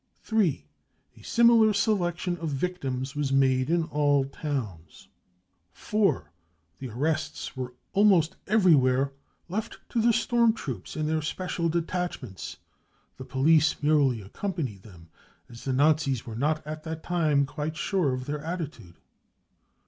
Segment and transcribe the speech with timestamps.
[0.23, 0.65] 3.
[1.17, 5.09] A similar selection of victims was made in all towns.
[5.73, 6.31] 4.
[6.79, 9.13] The arrests were almost everywhere
[9.47, 12.57] left to the storm troops and their special detachments.
[13.17, 15.09] The police merely accompanied them,
[15.47, 18.95] as the^Nazis were not at that time quite sure of their attitude.